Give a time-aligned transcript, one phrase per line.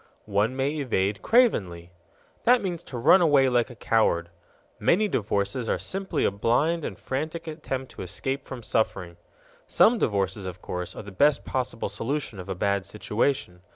[0.25, 1.89] One may evade cravenly._
[2.45, 4.31] That means to run away like a coward.
[4.79, 9.17] Many divorces are simply a blind and frantic attempt to escape from suffering.
[9.67, 13.61] Some divorces, of course, are the best possible solution of a bad situation.